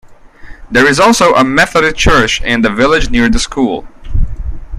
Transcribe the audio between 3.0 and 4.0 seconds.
near the school.